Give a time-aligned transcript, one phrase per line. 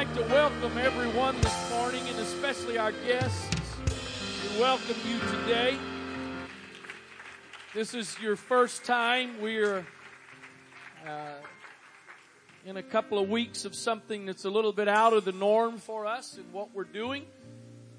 [0.00, 3.54] Like to welcome everyone this morning and especially our guests.
[4.54, 5.76] We welcome you today.
[7.74, 9.42] This is your first time.
[9.42, 9.86] We're
[11.06, 11.34] uh,
[12.64, 15.76] in a couple of weeks of something that's a little bit out of the norm
[15.76, 17.26] for us and what we're doing.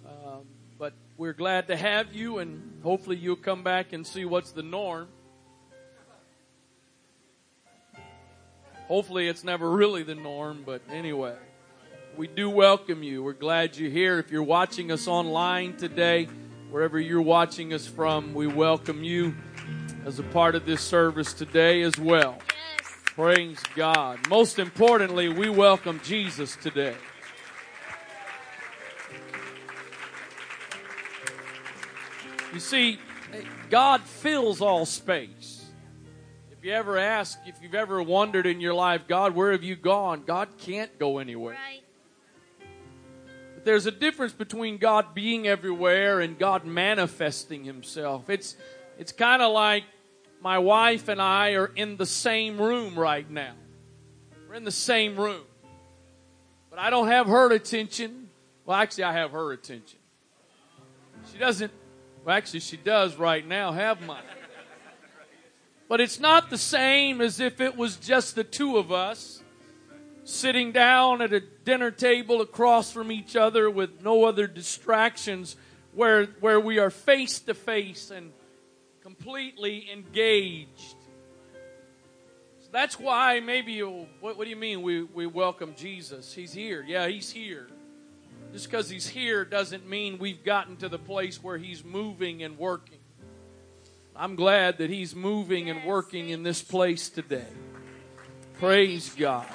[0.03, 0.41] Um,
[0.79, 4.63] but we're glad to have you and hopefully you'll come back and see what's the
[4.63, 5.07] norm.
[8.87, 11.35] Hopefully it's never really the norm, but anyway,
[12.17, 13.23] we do welcome you.
[13.23, 14.19] We're glad you're here.
[14.19, 16.27] If you're watching us online today,
[16.69, 19.35] wherever you're watching us from, we welcome you
[20.05, 22.37] as a part of this service today as well.
[23.15, 24.27] Praise God.
[24.29, 26.95] Most importantly, we welcome Jesus today.
[32.53, 32.99] You see,
[33.69, 35.65] God fills all space.
[36.51, 39.75] If you ever ask, if you've ever wondered in your life, God, where have you
[39.75, 40.23] gone?
[40.25, 41.53] God can't go anywhere.
[41.55, 41.81] Right.
[43.63, 48.29] There's a difference between God being everywhere and God manifesting himself.
[48.29, 48.55] It's
[48.97, 49.83] it's kind of like
[50.41, 53.53] my wife and I are in the same room right now.
[54.47, 55.43] We're in the same room.
[56.69, 58.29] But I don't have her attention.
[58.65, 59.99] Well, actually I have her attention.
[61.31, 61.71] She doesn't
[62.25, 64.23] well actually she does right now have mine.
[65.87, 69.40] But it's not the same as if it was just the two of us
[70.23, 75.55] sitting down at a dinner table across from each other with no other distractions
[75.93, 78.31] where, where we are face to face and
[79.01, 80.95] completely engaged.
[82.59, 86.33] So that's why maybe what, what do you mean we, we welcome Jesus?
[86.33, 86.83] He's here.
[86.87, 87.67] Yeah, he's here.
[88.53, 92.57] Just because he's here doesn't mean we've gotten to the place where he's moving and
[92.57, 92.99] working.
[94.15, 97.47] I'm glad that he's moving and working in this place today.
[98.59, 99.47] Praise God.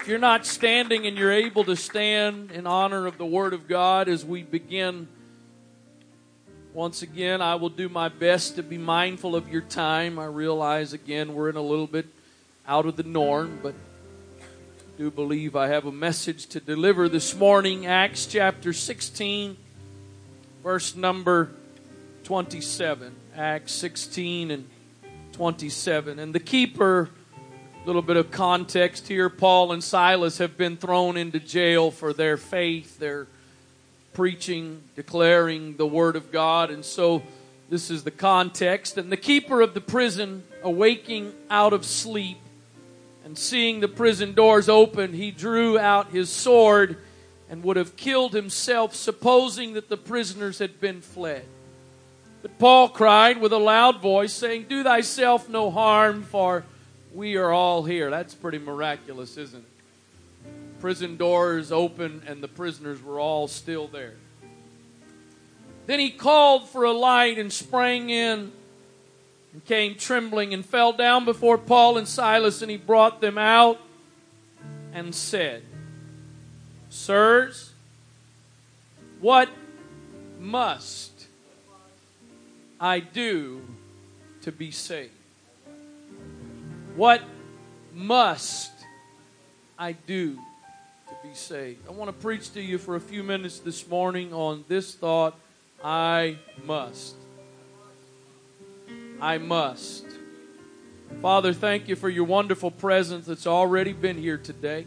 [0.00, 3.68] If you're not standing and you're able to stand in honor of the Word of
[3.68, 5.08] God as we begin,
[6.72, 10.18] once again, I will do my best to be mindful of your time.
[10.18, 12.06] I realize, again, we're in a little bit
[12.66, 13.74] out of the norm, but
[14.40, 14.44] I
[14.96, 17.84] do believe I have a message to deliver this morning.
[17.84, 19.58] Acts chapter 16,
[20.62, 21.50] verse number
[22.24, 23.14] 27.
[23.36, 24.66] Acts 16 and
[25.32, 26.18] 27.
[26.18, 27.10] And the keeper,
[27.82, 32.12] a little bit of context here Paul and Silas have been thrown into jail for
[32.12, 33.26] their faith, their
[34.12, 36.70] preaching, declaring the Word of God.
[36.70, 37.22] And so
[37.70, 38.98] this is the context.
[38.98, 42.36] And the keeper of the prison, awaking out of sleep
[43.24, 46.98] and seeing the prison doors open, he drew out his sword
[47.48, 51.46] and would have killed himself, supposing that the prisoners had been fled.
[52.42, 56.64] But Paul cried with a loud voice, saying, Do thyself no harm, for
[57.12, 58.10] we are all here.
[58.10, 60.80] That's pretty miraculous, isn't it?
[60.80, 64.14] Prison doors open, and the prisoners were all still there.
[65.86, 68.52] Then he called for a light and sprang in
[69.52, 73.80] and came trembling and fell down before Paul and Silas, and he brought them out
[74.92, 75.62] and said,
[76.88, 77.72] Sirs,
[79.20, 79.48] what
[80.38, 81.26] must
[82.80, 83.62] I do
[84.42, 85.12] to be saved?
[86.96, 87.22] What
[87.94, 88.72] must
[89.78, 91.86] I do to be saved?
[91.88, 95.38] I want to preach to you for a few minutes this morning on this thought
[95.84, 97.14] I must.
[99.20, 100.04] I must.
[101.22, 104.84] Father, thank you for your wonderful presence that's already been here today.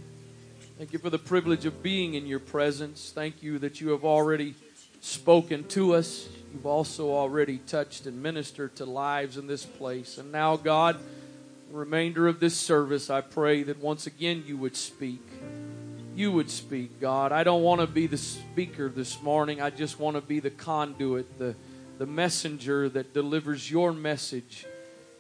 [0.78, 3.14] Thank you for the privilege of being in your presence.
[3.16, 4.56] Thank you that you have already
[5.00, 6.28] spoken to us.
[6.52, 10.18] You've also already touched and ministered to lives in this place.
[10.18, 11.00] And now, God,
[11.74, 15.22] remainder of this service, I pray that once again you would speak.
[16.16, 17.32] You would speak, God.
[17.32, 19.60] I don't want to be the speaker this morning.
[19.60, 21.56] I just want to be the conduit, the,
[21.98, 24.68] the messenger that delivers your message.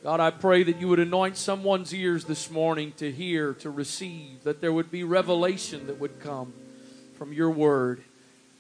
[0.04, 4.44] God, I pray that you would anoint someone's ears this morning to hear, to receive,
[4.44, 6.54] that there would be revelation that would come
[7.18, 8.04] from your word.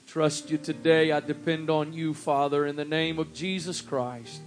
[0.07, 1.11] Trust you today.
[1.11, 4.41] I depend on you, Father, in the name of Jesus Christ.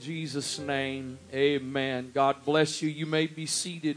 [0.00, 2.12] Jesus' name, amen.
[2.14, 2.88] God bless you.
[2.88, 3.96] You may be seated.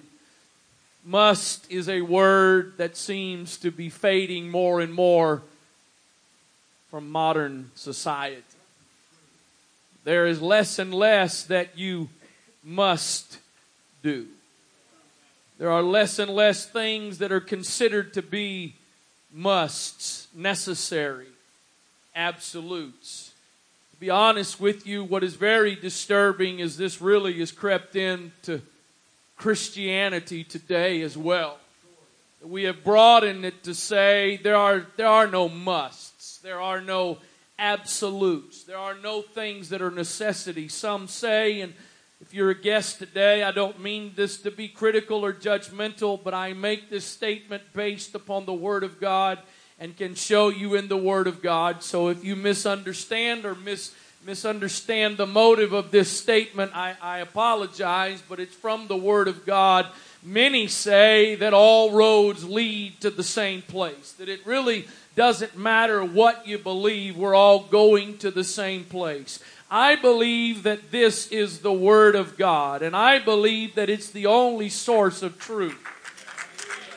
[1.06, 5.42] Must is a word that seems to be fading more and more
[6.90, 8.44] from modern society.
[10.04, 12.10] There is less and less that you
[12.64, 13.38] must
[14.04, 14.28] do.
[15.58, 18.76] There are less and less things that are considered to be
[19.32, 21.28] musts, necessary,
[22.16, 23.31] absolutes.
[24.02, 28.64] Be honest with you, what is very disturbing is this really has crept into
[29.38, 31.60] Christianity today as well.
[32.44, 36.40] We have broadened it to say there are, there are no musts.
[36.40, 37.20] There are no
[37.60, 38.64] absolutes.
[38.64, 40.68] There are no things that are necessity.
[40.68, 41.76] Some say, and
[42.22, 46.34] if you're a guest today, I don't mean this to be critical or judgmental, but
[46.34, 49.38] I make this statement based upon the Word of God
[49.82, 51.82] and can show you in the Word of God.
[51.82, 53.94] So if you misunderstand or mis-
[54.24, 59.44] misunderstand the motive of this statement, I, I apologize, but it's from the Word of
[59.44, 59.88] God.
[60.22, 66.06] Many say that all roads lead to the same place, that it really doesn't matter
[66.06, 69.40] what you believe, we're all going to the same place.
[69.72, 74.28] I believe that this is the Word of God, and I believe that it's the
[74.28, 75.80] only source of truth.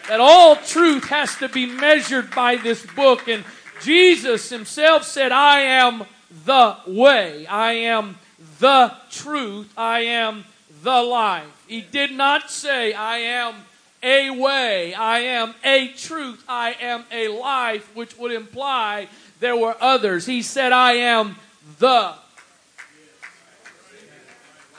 [0.08, 3.44] That all truth has to be measured by this book, and
[3.82, 6.04] Jesus Himself said, I am
[6.44, 8.16] the way, I am
[8.58, 10.44] the truth, I am
[10.82, 11.64] the life.
[11.66, 13.54] He did not say, I am
[14.02, 19.08] a way, I am a truth, I am a life, which would imply
[19.40, 20.26] there were others.
[20.26, 21.36] He said, I am
[21.78, 22.14] the.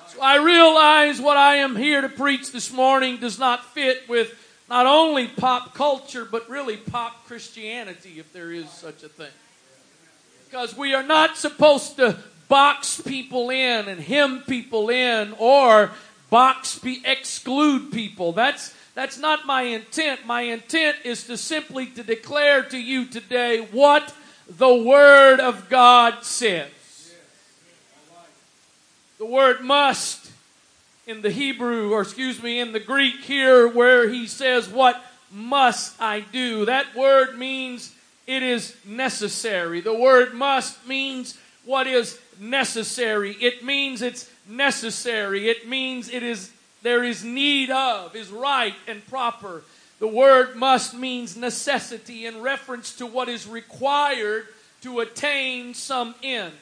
[0.09, 4.33] So I realize what I am here to preach this morning does not fit with
[4.69, 9.31] not only pop culture, but really pop Christianity, if there is such a thing.
[10.45, 12.17] Because we are not supposed to
[12.47, 15.91] box people in and hem people in or
[16.29, 18.31] box be exclude people.
[18.31, 20.25] That's that's not my intent.
[20.25, 24.13] My intent is to simply to declare to you today what
[24.47, 26.69] the Word of God says.
[29.17, 30.24] The word must
[31.07, 35.99] in the Hebrew, or excuse me, in the Greek here, where he says, What must
[36.01, 36.65] I do?
[36.65, 37.93] That word means
[38.27, 39.81] it is necessary.
[39.81, 43.33] The word must means what is necessary.
[43.33, 45.49] It means it's necessary.
[45.49, 49.63] It means it is there is need of, is right and proper.
[49.97, 54.45] The word must means necessity in reference to what is required
[54.81, 56.53] to attain some end.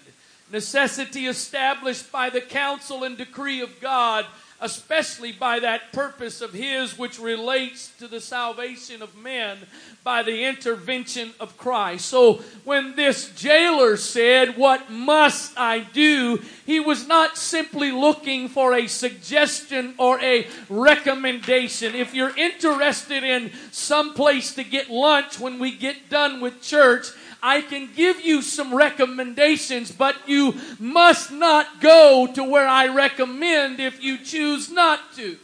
[0.51, 4.25] Necessity established by the counsel and decree of God
[4.63, 9.57] especially by that purpose of His which relates to the salvation of men
[10.05, 12.05] by the intervention of Christ.
[12.05, 16.41] So when this jailer said, What must I do?
[16.65, 21.93] he was not simply looking for a suggestion or a recommendation.
[21.93, 27.07] If you're interested in some place to get lunch when we get done with church,
[27.45, 33.81] I can give you some recommendations, but you must not go to where I recommend
[33.81, 35.37] if you choose not to.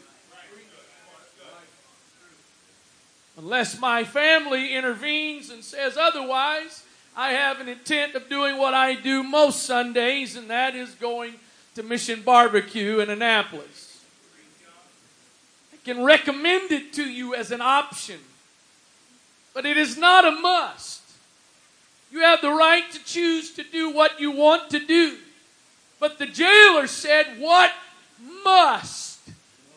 [3.38, 6.84] Unless my family intervenes and says otherwise,
[7.18, 11.34] I have an intent of doing what I do most Sundays, and that is going
[11.76, 14.06] to Mission Barbecue in Annapolis.
[15.74, 18.20] I can recommend it to you as an option,
[19.54, 20.99] but it is not a must.
[22.12, 25.18] You have the right to choose to do what you want to do.
[26.00, 27.72] But the jailer said, What
[28.44, 29.20] must?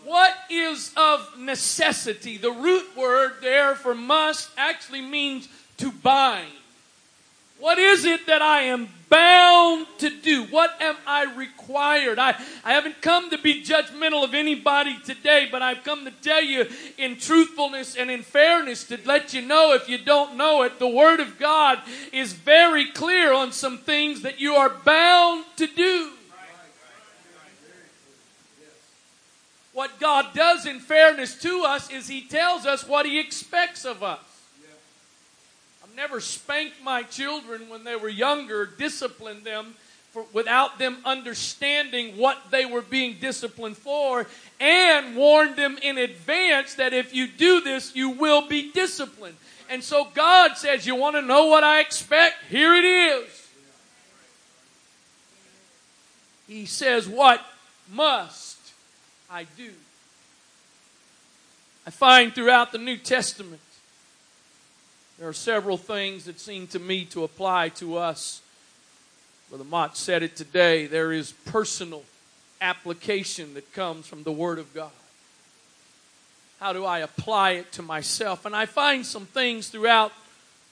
[0.04, 2.36] What is of necessity?
[2.36, 5.48] The root word there for must actually means
[5.78, 6.50] to bind.
[7.58, 10.44] What is it that I am bound to do?
[10.44, 12.18] What am I required?
[12.18, 16.42] I, I haven't come to be judgmental of anybody today, but I've come to tell
[16.42, 16.66] you
[16.96, 20.88] in truthfulness and in fairness to let you know if you don't know it, the
[20.88, 21.78] Word of God
[22.10, 26.12] is very clear on some things that you are bound to do.
[29.74, 34.02] What God does in fairness to us is He tells us what He expects of
[34.02, 34.31] us
[35.96, 39.74] never spanked my children when they were younger, disciplined them
[40.12, 44.26] for, without them understanding what they were being disciplined for,
[44.60, 49.36] and warned them in advance that if you do this, you will be disciplined.
[49.70, 52.36] And so God says, You want to know what I expect?
[52.50, 53.48] Here it is.
[56.46, 57.40] He says, What
[57.90, 58.58] must
[59.30, 59.70] I do?
[61.86, 63.60] I find throughout the New Testament
[65.22, 68.42] There are several things that seem to me to apply to us.
[69.50, 70.86] Brother Mott said it today.
[70.86, 72.02] There is personal
[72.60, 74.90] application that comes from the Word of God.
[76.58, 78.46] How do I apply it to myself?
[78.46, 80.10] And I find some things throughout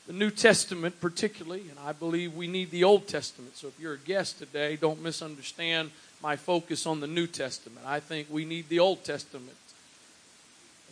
[0.08, 3.56] the New Testament, particularly, and I believe we need the Old Testament.
[3.56, 7.86] So if you're a guest today, don't misunderstand my focus on the New Testament.
[7.86, 9.56] I think we need the Old Testament.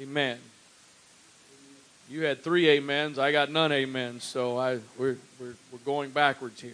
[0.00, 0.38] Amen.
[2.10, 3.18] You had three amens.
[3.18, 4.24] I got none amens.
[4.24, 6.72] So I, we're, we're, we're going backwards here.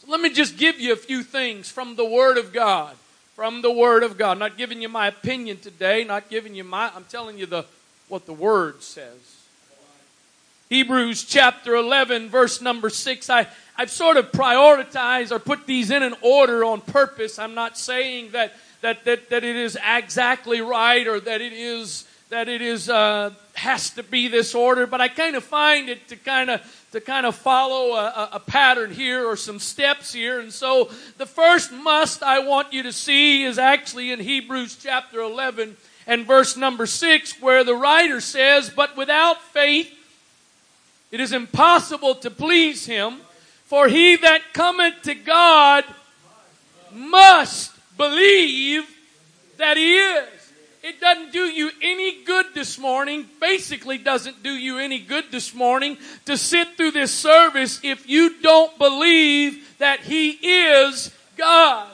[0.00, 2.96] So let me just give you a few things from the Word of God.
[3.36, 4.38] From the Word of God.
[4.38, 7.64] Not giving you my opinion today, not giving you my, I'm telling you the,
[8.08, 9.38] what the Word says.
[10.68, 13.30] Hebrews chapter 11, verse number 6.
[13.30, 17.38] I, I've sort of prioritized or put these in an order on purpose.
[17.38, 22.08] I'm not saying that, that, that, that it is exactly right or that it is
[22.32, 26.08] that it is uh, has to be this order, but I kind of find it
[26.08, 30.40] to kind of to kind of follow a, a, pattern here or some steps here.
[30.40, 35.20] And so the first must I want you to see is actually in Hebrews chapter
[35.20, 39.92] 11 and verse number 6, where the writer says, But without faith
[41.10, 43.18] it is impossible to please him,
[43.66, 45.84] for he that cometh to God
[46.94, 48.88] must believe
[49.58, 50.41] that he is
[50.82, 55.54] it doesn't do you any good this morning, basically doesn't do you any good this
[55.54, 61.88] morning to sit through this service if you don't believe that He is God.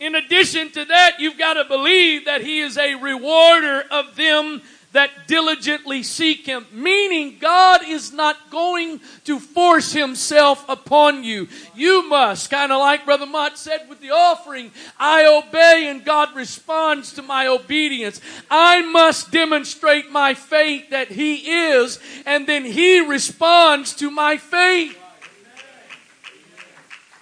[0.00, 4.62] In addition to that, you've got to believe that He is a rewarder of them
[4.92, 6.66] that diligently seek Him.
[6.72, 11.48] Meaning God is not going to force Himself upon you.
[11.76, 16.34] You must, kind of like Brother Mott said with the offering, I obey and God
[16.34, 18.20] responds to my obedience.
[18.50, 24.96] I must demonstrate my faith that He is and then He responds to my faith.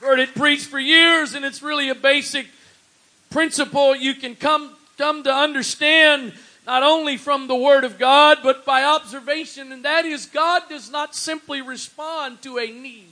[0.01, 2.47] Heard it preached for years and it's really a basic
[3.31, 6.33] principle you can come, come to understand
[6.69, 10.91] not only from the Word of God, but by observation, and that is God does
[10.91, 13.09] not simply respond to a need.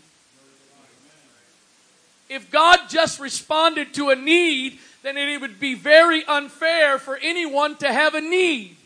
[2.28, 7.76] If God just responded to a need, then it would be very unfair for anyone
[7.76, 8.76] to have a need.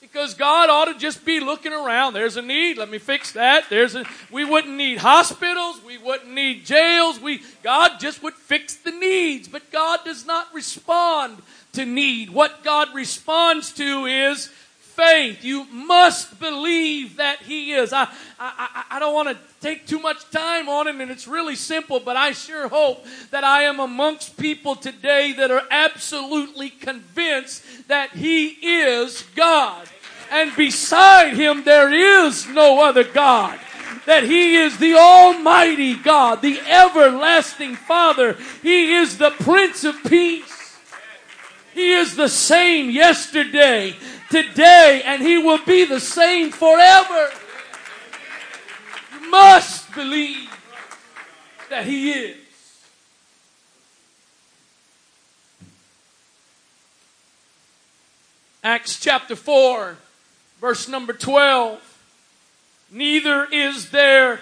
[0.00, 2.14] Because God ought to just be looking around.
[2.14, 2.78] There's a need.
[2.78, 3.68] Let me fix that.
[3.68, 5.78] There's a, we wouldn't need hospitals.
[5.84, 7.20] We wouldn't need jails.
[7.20, 9.46] We, God just would fix the needs.
[9.46, 11.42] But God does not respond
[11.74, 12.30] to need.
[12.30, 14.50] What God responds to is
[14.94, 15.44] faith.
[15.44, 17.92] You must believe that He is.
[17.92, 21.56] I, I, I don't want to take too much time on it, and it's really
[21.56, 27.88] simple, but I sure hope that I am amongst people today that are absolutely convinced
[27.88, 29.88] that He is God.
[30.30, 33.58] And beside Him, there is no other God
[34.06, 38.36] that He is the Almighty God, the everlasting Father.
[38.62, 40.53] He is the Prince of Peace.
[41.74, 43.96] He is the same yesterday,
[44.30, 47.30] today, and He will be the same forever.
[49.12, 50.48] You must believe
[51.70, 52.36] that He is.
[58.62, 59.96] Acts chapter 4,
[60.60, 61.80] verse number 12.
[62.92, 64.40] Neither is there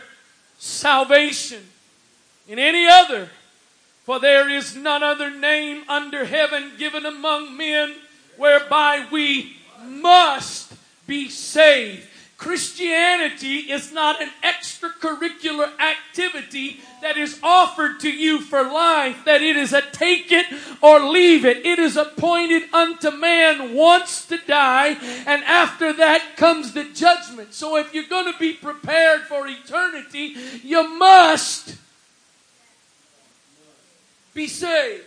[0.58, 1.62] salvation
[2.46, 3.30] in any other
[4.04, 7.94] for there is none other name under heaven given among men
[8.36, 10.72] whereby we must
[11.06, 12.08] be saved.
[12.42, 19.56] Christianity is not an extracurricular activity that is offered to you for life, that it
[19.56, 20.46] is a take it
[20.80, 21.64] or leave it.
[21.64, 27.54] It is appointed unto man once to die, and after that comes the judgment.
[27.54, 31.76] So if you're going to be prepared for eternity, you must
[34.34, 35.04] be saved.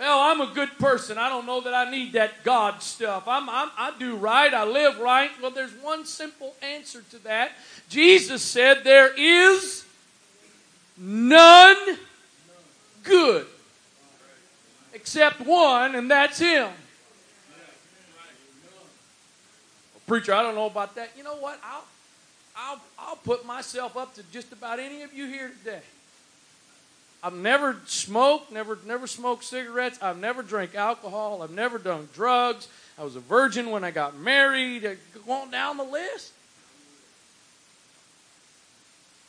[0.00, 1.18] Well, I'm a good person.
[1.18, 3.24] I don't know that I need that God stuff.
[3.26, 4.52] I'm, I'm, i do right.
[4.52, 5.30] I live right.
[5.42, 7.52] Well, there's one simple answer to that.
[7.90, 9.84] Jesus said, There is
[10.96, 11.98] none
[13.02, 13.46] good
[14.94, 16.68] except one, and that's Him.
[19.92, 21.10] Well, preacher, I don't know about that.
[21.16, 21.60] You know what?
[21.62, 21.84] I'll,
[22.56, 25.82] I'll, I'll put myself up to just about any of you here today.
[27.22, 29.98] I've never smoked, never never smoked cigarettes.
[30.00, 31.42] I've never drank alcohol.
[31.42, 32.68] I've never done drugs.
[32.98, 34.84] I was a virgin when I got married.
[34.84, 34.94] Uh,
[35.26, 36.32] go on down the list.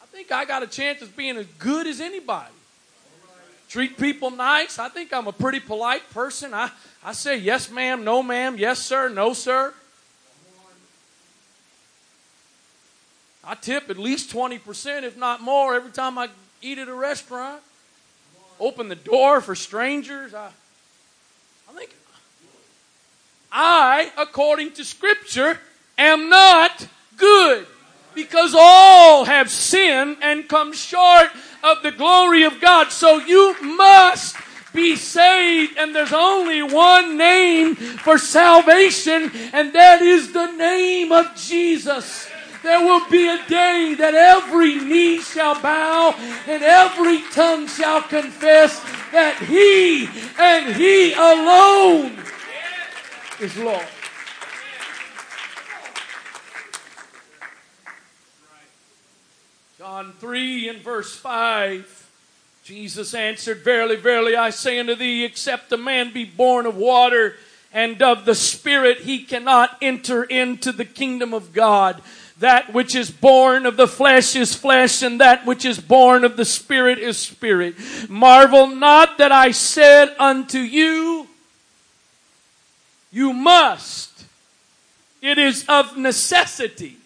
[0.02, 2.54] I think I got a chance of being as good as anybody.
[3.70, 4.80] Treat people nice.
[4.80, 6.54] I think I'm a pretty polite person.
[6.54, 6.70] I,
[7.04, 9.74] I say yes, ma'am, no, ma'am, yes, sir, no, sir.
[13.44, 16.30] I tip at least 20%, if not more, every time I
[16.62, 17.62] eat at a restaurant.
[18.62, 20.36] Open the door for strangers.
[20.36, 20.52] I,
[21.68, 21.90] I think
[23.52, 25.60] I, according to Scripture,
[25.98, 26.88] am not
[27.18, 27.66] good
[28.14, 31.32] because all have sinned and come short
[31.64, 32.92] of the glory of God.
[32.92, 34.36] So you must
[34.74, 41.36] be saved, and there's only one name for salvation, and that is the name of
[41.36, 42.31] Jesus.
[42.64, 46.14] There will be a day that every knee shall bow
[46.48, 48.80] and every tongue shall confess
[49.12, 52.20] that He and He alone
[53.40, 53.88] is Lord.
[59.80, 62.10] John 3 and verse 5.
[62.64, 67.36] Jesus answered, Verily, verily, I say unto thee, except a man be born of water
[67.74, 72.02] and of the Spirit, he cannot enter into the kingdom of God.
[72.42, 76.38] That which is born of the flesh is flesh, and that which is born of
[76.38, 77.76] the Spirit is spirit.
[78.10, 81.28] Marvel not that I said unto you,
[83.12, 84.26] you must.
[85.22, 86.98] It is of necessity.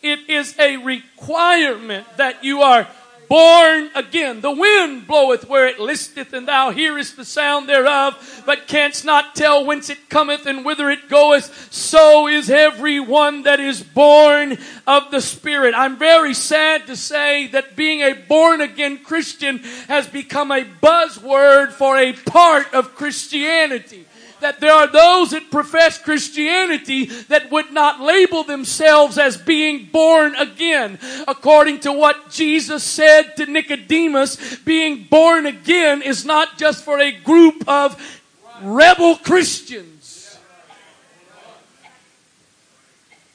[0.00, 2.88] It is a requirement that you are
[3.32, 4.42] born again.
[4.42, 9.34] The wind bloweth where it listeth, and thou hearest the sound thereof, but canst not
[9.34, 11.72] tell whence it cometh and whither it goeth.
[11.72, 15.72] So is every one that is born of the Spirit.
[15.74, 21.72] I'm very sad to say that being a born again Christian has become a buzzword
[21.72, 24.04] for a part of Christianity
[24.42, 30.34] that there are those that profess Christianity that would not label themselves as being born
[30.36, 30.98] again.
[31.26, 37.12] According to what Jesus said to Nicodemus, being born again is not just for a
[37.12, 38.20] group of
[38.62, 40.38] rebel Christians.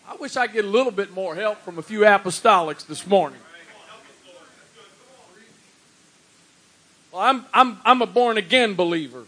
[0.08, 3.40] I wish I get a little bit more help from a few apostolics this morning.
[7.12, 9.24] Well, I'm, I'm, I'm a born again believer.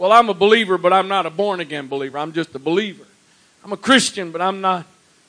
[0.00, 2.16] Well, I'm a believer, but I'm not a born again believer.
[2.16, 3.04] I'm just a believer.
[3.62, 4.86] I'm a Christian, but I'm not.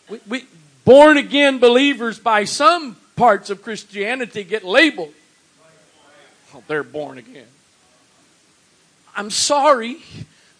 [0.09, 0.45] We, we,
[0.85, 5.13] born again believers by some parts of Christianity get labeled.
[6.55, 7.47] Oh, they're born again.
[9.13, 9.97] I'm sorry,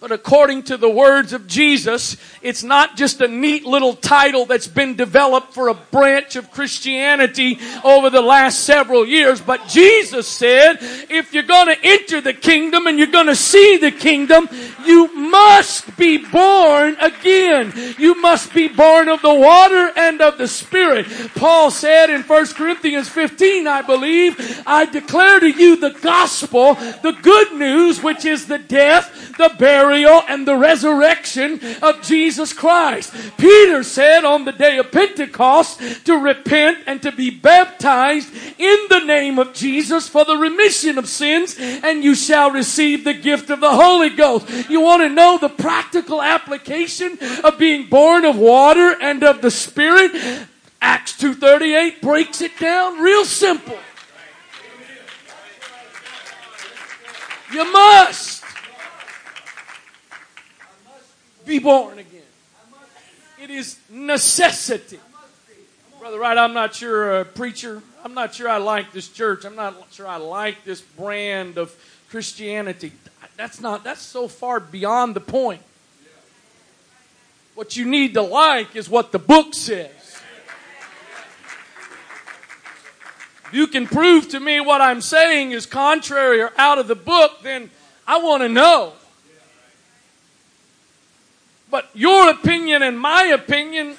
[0.02, 4.68] but according to the words of Jesus, it's not just a neat little title that's
[4.68, 9.40] been developed for a branch of Christianity over the last several years.
[9.40, 13.78] But Jesus said, if you're going to enter the kingdom and you're going to see
[13.78, 14.50] the kingdom,
[14.84, 17.72] you must be born again.
[18.00, 21.06] You must be born of the water and of the Spirit.
[21.36, 27.16] Paul said in 1 Corinthians 15, I believe, I declare to you the gospel, the
[27.22, 33.14] good news, which is the death, the burial, burial and the resurrection of Jesus Christ.
[33.38, 39.04] Peter said on the day of Pentecost to repent and to be baptized in the
[39.06, 43.60] name of Jesus for the remission of sins and you shall receive the gift of
[43.60, 44.70] the Holy Ghost.
[44.70, 49.52] You want to know the practical application of being born of water and of the
[49.52, 50.12] Spirit?
[50.82, 53.78] Acts 2.38 breaks it down real simple.
[57.52, 58.41] You must
[61.46, 62.22] be born again.
[63.42, 65.00] It is necessity.
[66.00, 67.82] Brother Wright, I'm not sure a uh, preacher.
[68.04, 69.46] I'm not sure I like this church.
[69.46, 71.76] I'm not sure I like this brand of
[72.10, 72.92] Christianity.
[73.38, 75.62] That's not, that's so far beyond the point.
[77.56, 80.22] What you need to like is what the book says.
[83.52, 87.44] You can prove to me what I'm saying is contrary or out of the book,
[87.44, 87.70] then
[88.08, 88.94] I want to know.
[91.72, 93.96] But your opinion and my opinion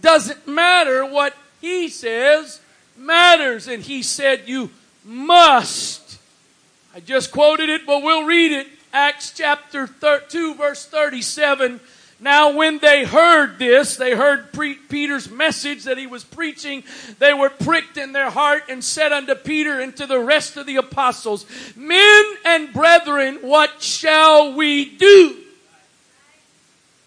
[0.00, 1.04] doesn't matter.
[1.04, 2.60] What he says
[2.96, 3.66] matters.
[3.66, 4.70] And he said, You
[5.04, 6.20] must.
[6.94, 8.68] I just quoted it, but we'll read it.
[8.92, 9.88] Acts chapter
[10.28, 11.80] 2, verse 37.
[12.20, 16.84] Now, when they heard this, they heard pre- Peter's message that he was preaching,
[17.18, 20.66] they were pricked in their heart and said unto Peter and to the rest of
[20.66, 25.43] the apostles, Men and brethren, what shall we do?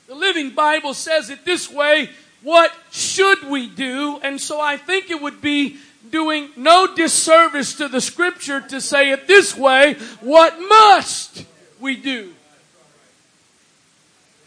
[0.08, 2.10] The Living Bible says it this way
[2.44, 4.20] what should we do?
[4.24, 5.78] And so I think it would be
[6.10, 11.44] doing no disservice to the scripture to say it this way what must
[11.82, 12.34] we do?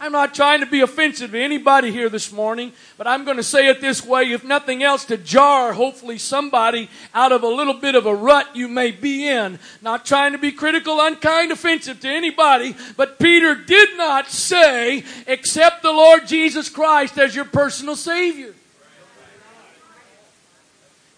[0.03, 3.43] I'm not trying to be offensive to anybody here this morning, but I'm going to
[3.43, 7.75] say it this way, if nothing else, to jar hopefully somebody out of a little
[7.75, 9.59] bit of a rut you may be in.
[9.83, 15.83] Not trying to be critical, unkind, offensive to anybody, but Peter did not say, accept
[15.83, 18.55] the Lord Jesus Christ as your personal Savior.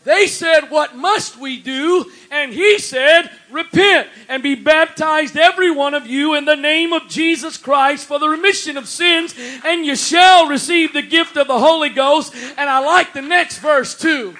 [0.04, 2.10] They said, What must we do?
[2.30, 7.08] And he said, Repent and be baptized, every one of you, in the name of
[7.08, 9.34] Jesus Christ for the remission of sins,
[9.64, 12.34] and you shall receive the gift of the Holy Ghost.
[12.56, 14.36] And I like the next verse too.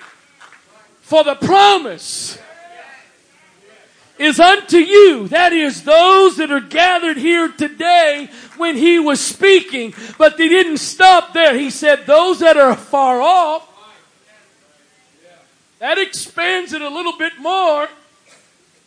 [1.02, 2.38] For the promise
[4.18, 5.28] is unto you.
[5.28, 9.94] That is those that are gathered here today when he was speaking.
[10.18, 11.56] But they didn't stop there.
[11.56, 13.68] He said, those that are far off,
[15.82, 17.88] that expands it a little bit more.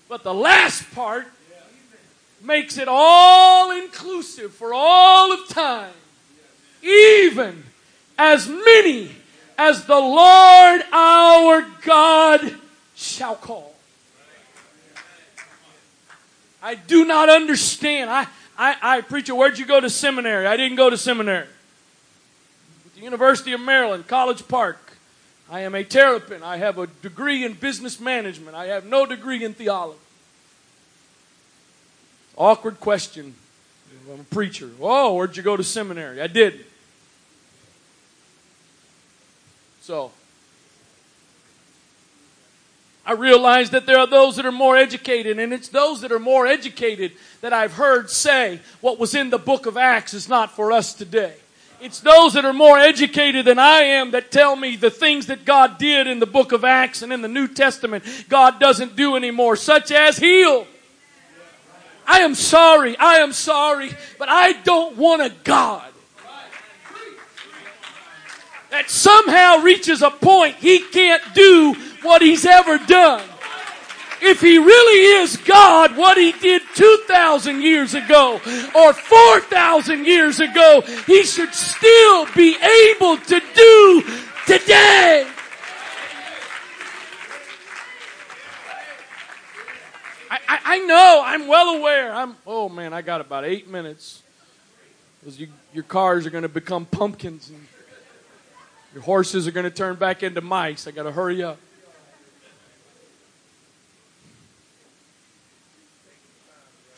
[0.07, 1.27] But the last part
[2.41, 5.91] makes it all inclusive for all of time.
[6.81, 7.65] Even
[8.17, 9.11] as many
[9.57, 12.55] as the Lord our God
[12.95, 13.75] shall call.
[16.63, 18.09] I do not understand.
[18.09, 18.25] I,
[18.57, 20.47] I, I preacher, where'd you go to seminary?
[20.47, 21.47] I didn't go to seminary.
[22.95, 24.84] The University of Maryland, College Park.
[25.49, 26.41] I am a terrapin.
[26.41, 28.55] I have a degree in business management.
[28.55, 29.99] I have no degree in theology.
[32.37, 33.35] Awkward question.
[34.11, 34.69] I'm a preacher.
[34.81, 36.21] Oh, where'd you go to seminary?
[36.21, 36.65] I didn't.
[39.81, 40.11] So,
[43.05, 46.19] I realize that there are those that are more educated, and it's those that are
[46.19, 50.51] more educated that I've heard say what was in the book of Acts is not
[50.51, 51.35] for us today.
[51.85, 55.45] It's those that are more educated than I am that tell me the things that
[55.45, 59.15] God did in the book of Acts and in the New Testament, God doesn't do
[59.15, 60.65] anymore, such as heal.
[62.07, 65.87] I am sorry, I am sorry, but I don't want a God
[68.71, 73.21] that somehow reaches a point he can't do what he's ever done
[74.25, 78.41] if he really is God, what he did 2,000 years ago
[78.75, 84.03] or 4,000 years ago, he should still be able to do
[84.47, 85.27] today.
[90.47, 92.13] I, I, know, I'm well aware.
[92.13, 94.23] I'm, oh man, I got about eight minutes.
[95.25, 97.65] You, your cars are going to become pumpkins and
[98.93, 100.87] your horses are going to turn back into mice.
[100.87, 101.57] I got to hurry up.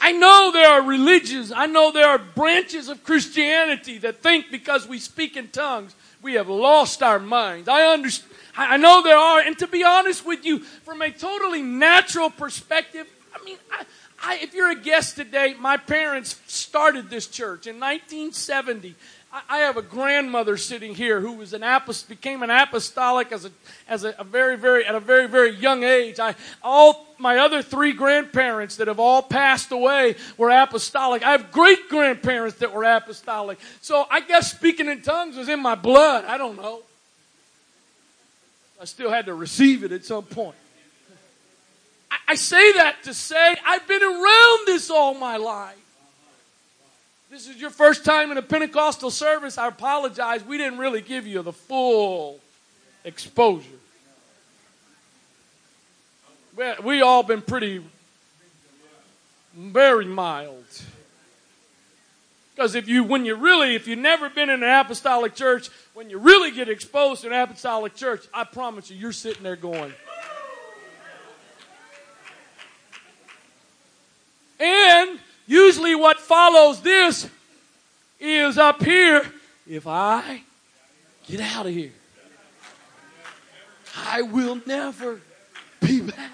[0.07, 4.87] I know there are religions, I know there are branches of Christianity that think because
[4.87, 7.67] we speak in tongues, we have lost our minds.
[7.67, 8.33] I understand.
[8.55, 13.05] I know there are, and to be honest with you, from a totally natural perspective,
[13.35, 13.83] I mean, I,
[14.23, 18.95] I, if you're a guest today, my parents started this church in 1970.
[19.31, 23.51] I have a grandmother sitting here who was an apost- became an apostolic as a
[23.87, 26.19] as a, a, very very at a very very young age.
[26.19, 31.23] I all my other three grandparents that have all passed away were apostolic.
[31.23, 33.59] I have great grandparents that were apostolic.
[33.81, 36.23] So I guess speaking in tongues was in my blood.
[36.23, 36.81] I don't know.
[38.81, 40.55] I still had to receive it at some point.
[42.09, 45.86] I, I say that to say I've been around this all my life
[47.29, 50.43] this is your first time in a Pentecostal service, I apologize.
[50.43, 52.39] We didn't really give you the full
[53.03, 53.67] exposure.
[56.83, 57.83] We all been pretty,
[59.55, 60.65] very mild.
[62.55, 66.09] Because if you, when you really, if you've never been in an apostolic church, when
[66.09, 69.93] you really get exposed to an apostolic church, I promise you, you're sitting there going.
[74.59, 77.29] And Usually, what follows this
[78.19, 79.25] is up here
[79.65, 80.41] if I
[81.27, 81.91] get out of here,
[83.95, 85.19] I will never
[85.81, 86.31] be back.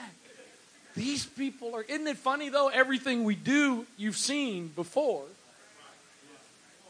[0.96, 2.68] These people are, isn't it funny though?
[2.68, 5.24] Everything we do, you've seen before.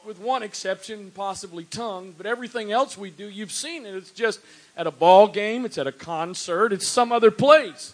[0.05, 3.95] With one exception, possibly tongue, but everything else we do, you've seen it.
[3.95, 4.41] It's just
[4.75, 7.93] at a ball game, it's at a concert, it's some other place.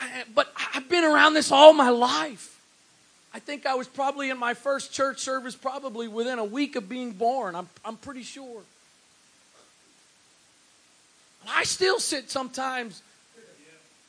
[0.00, 2.58] I, but I've been around this all my life.
[3.32, 6.88] I think I was probably in my first church service probably within a week of
[6.88, 7.56] being born.
[7.56, 8.62] I'm, I'm pretty sure.
[11.48, 13.02] I still sit sometimes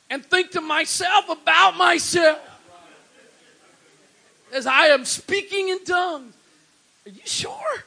[0.08, 2.38] and think to myself about myself
[4.54, 6.34] as I am speaking in tongues.
[7.04, 7.84] Are you sure?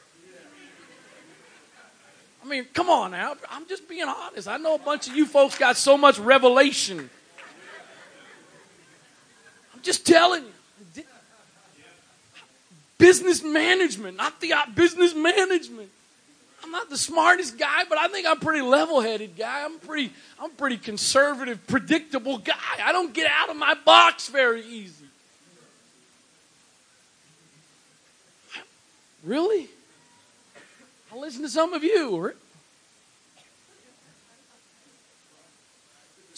[2.42, 3.34] I mean, come on now.
[3.50, 4.48] I'm just being honest.
[4.48, 7.10] I know a bunch of you folks got so much revelation
[9.82, 11.04] just telling you.
[12.98, 15.88] Business management, not the uh, business management.
[16.62, 19.64] I'm not the smartest guy, but I think I'm pretty level-headed guy.
[19.64, 22.54] I'm pretty, I'm pretty conservative, predictable guy.
[22.82, 25.06] I don't get out of my box very easy.
[29.24, 29.68] Really?
[31.10, 32.34] I'll listen to some of you.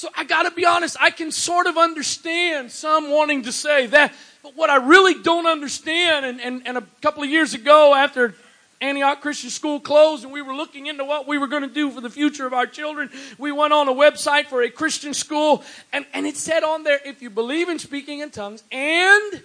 [0.02, 4.12] So I gotta be honest, I can sort of understand some wanting to say that,
[4.42, 8.34] but what I really don't understand, and, and, and a couple of years ago after
[8.80, 11.88] Antioch Christian School closed and we were looking into what we were going to do
[11.88, 13.10] for the future of our children.
[13.38, 15.62] We went on a website for a Christian school
[15.92, 19.40] and, and it said on there, if you believe in speaking in tongues and,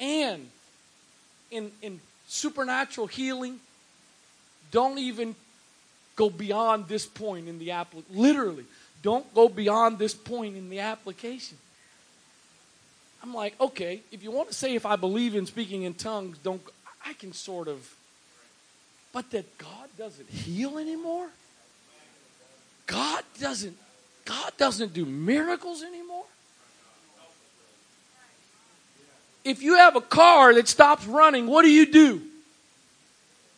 [0.00, 0.48] and
[1.52, 3.60] in, in supernatural healing,
[4.72, 5.36] don't even
[6.16, 8.20] go beyond this point in the application.
[8.20, 8.64] Literally,
[9.02, 11.56] don't go beyond this point in the application.
[13.22, 16.38] I'm like, okay, if you want to say if I believe in speaking in tongues,
[16.38, 16.62] don't,
[17.04, 17.94] I can sort of
[19.12, 21.28] but that God doesn't heal anymore?
[22.86, 23.76] God doesn't
[24.24, 26.24] God doesn't do miracles anymore?
[29.44, 32.20] If you have a car that stops running, what do you do?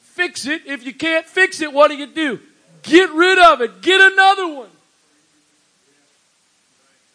[0.02, 0.62] Fix it.
[0.66, 2.38] If you can't fix it, what do you do?
[2.84, 3.82] Get rid of it.
[3.82, 4.68] Get another one.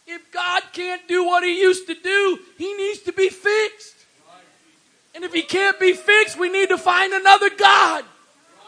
[0.08, 3.96] If God can't do what He used to do, He needs to be fixed.
[5.14, 8.06] And if He can't be fixed, we need to find another God.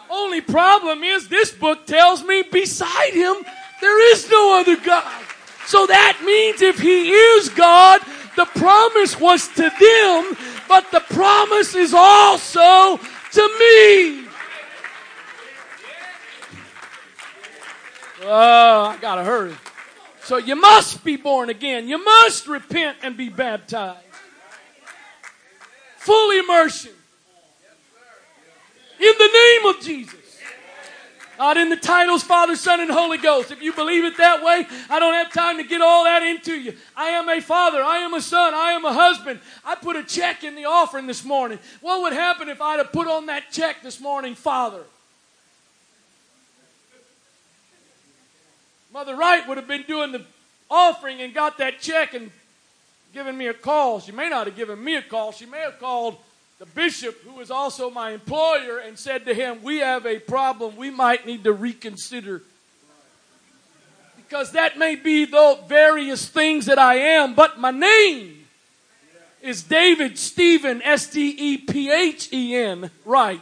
[0.10, 3.36] Only problem is this book tells me beside him
[3.82, 5.24] there is no other God.
[5.66, 8.02] So that means if he is God,
[8.36, 14.28] the promise was to them, but the promise is also to me.
[18.24, 19.54] Oh, I gotta hurry.
[20.28, 21.88] So you must be born again.
[21.88, 24.04] You must repent and be baptized.
[26.00, 26.92] Full immersion.
[29.00, 30.20] In the name of Jesus.
[31.40, 33.52] Not in the titles Father, Son, and Holy Ghost.
[33.52, 36.60] If you believe it that way, I don't have time to get all that into
[36.60, 36.74] you.
[36.98, 37.82] I am a father.
[37.82, 38.54] I am a son.
[38.54, 39.40] I am a husband.
[39.64, 41.58] I put a check in the offering this morning.
[41.80, 44.84] What would happen if I'd have put on that check this morning, Father?
[48.98, 50.26] Mother Wright would have been doing the
[50.72, 52.32] offering and got that check and
[53.14, 54.00] given me a call.
[54.00, 55.32] She may not have given me a call.
[55.32, 56.18] She may have called
[56.58, 60.76] the bishop, who is also my employer, and said to him, We have a problem.
[60.78, 62.42] We might need to reconsider.
[64.16, 68.48] Because that may be the various things that I am, but my name
[69.44, 73.42] is David Stephen, S T E P H E N, Wright.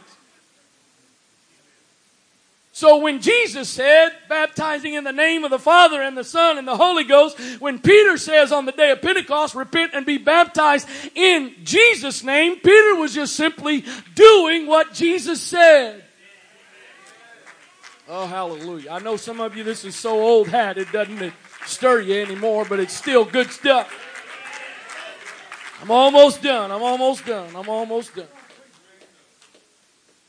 [2.76, 6.68] So when Jesus said, baptizing in the name of the Father and the Son and
[6.68, 10.86] the Holy Ghost, when Peter says on the day of Pentecost, repent and be baptized
[11.14, 13.82] in Jesus' name, Peter was just simply
[14.14, 16.04] doing what Jesus said.
[18.10, 18.90] Oh, hallelujah.
[18.90, 21.32] I know some of you, this is so old hat, it doesn't
[21.64, 23.90] stir you anymore, but it's still good stuff.
[25.80, 26.70] I'm almost done.
[26.70, 27.56] I'm almost done.
[27.56, 28.26] I'm almost done.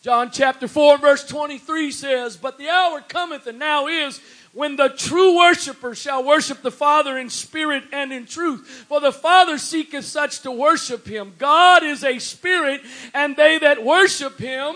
[0.02, 4.22] John chapter 4 verse 23 says, But the hour cometh and now is
[4.54, 8.86] when the true worshiper shall worship the Father in spirit and in truth.
[8.88, 11.34] For the Father seeketh such to worship him.
[11.38, 12.82] God is a spirit,
[13.14, 14.76] and they that worship him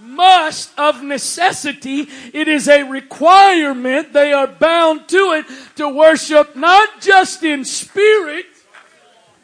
[0.00, 7.00] must of necessity, it is a requirement, they are bound to it, to worship not
[7.00, 8.46] just in spirit,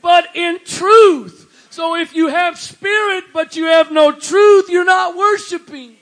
[0.00, 1.43] but in truth.
[1.75, 5.97] So if you have spirit but you have no truth, you're not worshiping.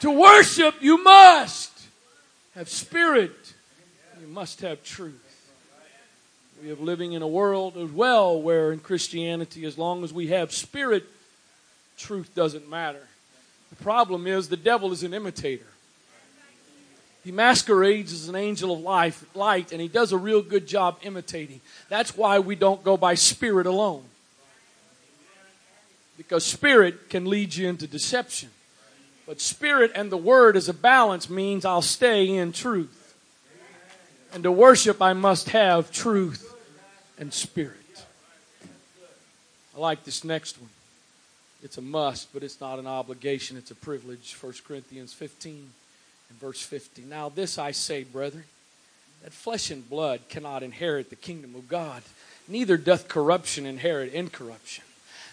[0.00, 1.72] To worship, you must
[2.54, 3.54] have spirit.
[4.20, 5.18] You must have truth.
[6.62, 10.26] We are living in a world as well where in Christianity, as long as we
[10.26, 11.04] have spirit,
[11.96, 13.08] truth doesn't matter.
[13.70, 15.71] The problem is the devil is an imitator.
[17.24, 20.98] He masquerades as an angel of life, light, and he does a real good job
[21.02, 21.60] imitating.
[21.88, 24.04] That's why we don't go by spirit alone.
[26.16, 28.50] Because spirit can lead you into deception.
[29.26, 33.14] But spirit and the word as a balance means I'll stay in truth.
[34.34, 36.54] And to worship, I must have truth
[37.18, 37.76] and spirit.
[39.76, 40.70] I like this next one.
[41.62, 44.36] It's a must, but it's not an obligation, it's a privilege.
[44.40, 45.70] 1 Corinthians 15
[46.40, 47.02] verse 50.
[47.02, 48.44] Now, this I say, brethren,
[49.22, 52.02] that flesh and blood cannot inherit the kingdom of God,
[52.48, 54.84] neither doth corruption inherit incorruption.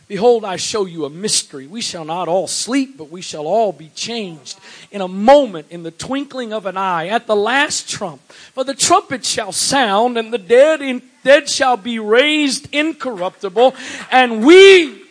[0.07, 1.67] Behold, I show you a mystery.
[1.67, 4.59] We shall not all sleep, but we shall all be changed
[4.89, 8.19] in a moment, in the twinkling of an eye, at the last trump.
[8.31, 13.75] For the trumpet shall sound, and the dead, in, dead shall be raised incorruptible,
[14.11, 15.03] and we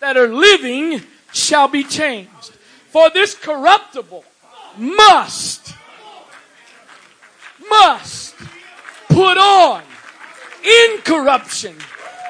[0.00, 1.00] that are living
[1.32, 2.52] shall be changed.
[2.90, 4.24] For this corruptible
[4.78, 5.74] must,
[7.68, 8.34] must
[9.08, 9.82] put on
[10.88, 11.76] incorruption,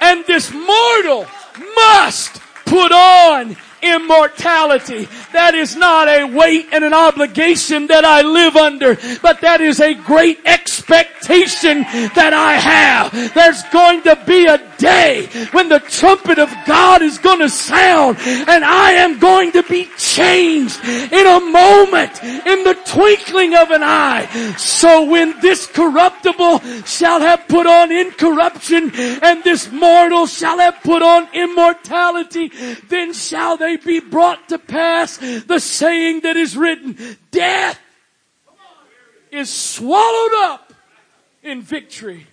[0.01, 1.27] and this mortal
[1.75, 5.09] must put on immortality.
[5.33, 9.81] That is not a weight and an obligation that I live under, but that is
[9.81, 11.83] a great expectation
[12.15, 13.35] that I have.
[13.35, 18.19] There's going to be a day when the trumpet of God is going to sound
[18.19, 23.83] and I am going to be changed in a moment, in the twinkling of an
[23.83, 24.27] eye.
[24.57, 31.03] So when this corruptible shall have put on incorruption and this mortal shall have put
[31.03, 32.53] on immortality,
[32.89, 37.81] then shall they be brought to pass the saying that is written, death
[39.33, 40.73] is swallowed up
[41.43, 42.29] in victory.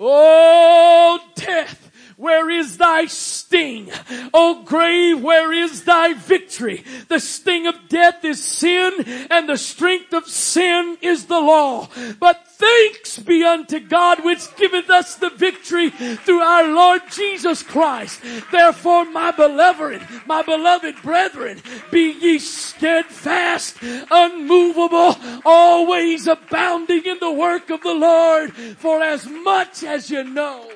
[0.00, 1.85] Oh, death
[2.16, 3.90] where is thy sting?
[4.32, 6.82] O grave, where is thy victory?
[7.08, 11.88] The sting of death is sin and the strength of sin is the law.
[12.18, 18.22] But thanks be unto God which giveth us the victory through our Lord Jesus Christ.
[18.50, 23.76] Therefore, my beloved, my beloved brethren, be ye steadfast,
[24.10, 30.70] unmovable, always abounding in the work of the Lord, for as much as you know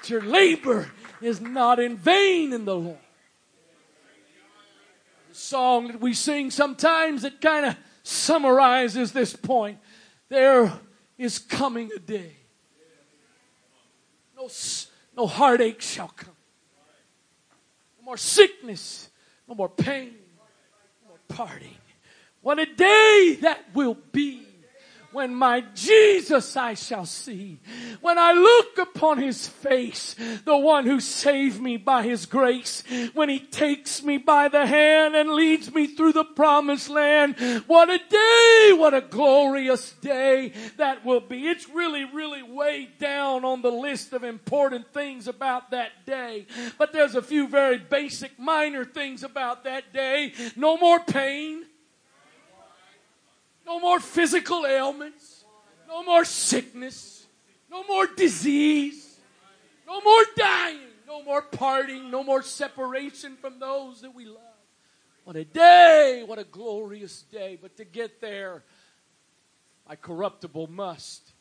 [0.00, 2.98] that your labor is not in vain in the Lord.
[5.28, 9.78] The song that we sing sometimes it kind of summarizes this point.
[10.28, 10.72] There
[11.18, 12.36] is coming a day.
[14.36, 14.48] No,
[15.16, 16.34] no heartache shall come.
[17.98, 19.10] No more sickness.
[19.46, 20.14] No more pain.
[21.02, 21.76] No more parting.
[22.40, 24.46] What a day that will be
[25.12, 27.58] when my Jesus I shall see.
[28.00, 32.82] When I look upon his face, the one who saved me by his grace,
[33.14, 37.36] when he takes me by the hand and leads me through the promised land.
[37.66, 41.48] What a day, what a glorious day that will be.
[41.48, 46.46] It's really, really way down on the list of important things about that day.
[46.78, 50.32] But there's a few very basic minor things about that day.
[50.56, 51.64] No more pain.
[53.80, 55.42] No more physical ailments.
[55.88, 57.26] No more sickness.
[57.70, 59.18] No more disease.
[59.86, 60.80] No more dying.
[61.06, 62.10] No more parting.
[62.10, 64.36] No more separation from those that we love.
[65.24, 66.24] What a day.
[66.26, 67.58] What a glorious day.
[67.60, 68.64] But to get there,
[69.88, 71.32] my corruptible must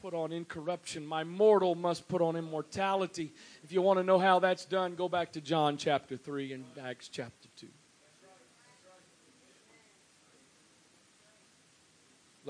[0.00, 1.04] put on incorruption.
[1.04, 3.32] My mortal must put on immortality.
[3.64, 6.64] If you want to know how that's done, go back to John chapter 3 and
[6.80, 7.66] Acts chapter 2.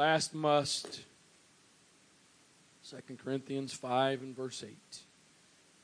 [0.00, 1.02] Last must.
[2.88, 4.74] 2 Corinthians 5 and verse 8.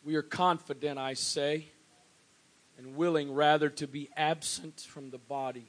[0.05, 1.67] We are confident, I say,
[2.79, 5.67] and willing rather to be absent from the body,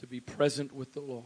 [0.00, 1.24] to be present with the Lord.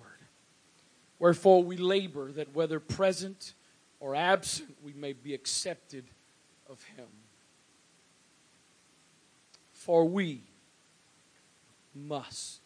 [1.18, 3.54] Wherefore we labor that whether present
[3.98, 6.04] or absent, we may be accepted
[6.70, 7.08] of Him.
[9.72, 10.42] For we
[11.92, 12.60] must